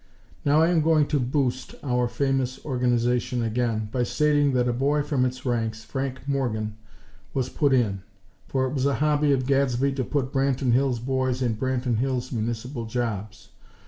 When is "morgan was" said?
6.27-7.49